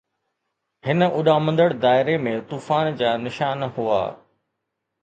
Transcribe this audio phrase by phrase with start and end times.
[0.87, 4.03] هن اڏامندڙ دائري ۾ طوفان جا نشان هئا.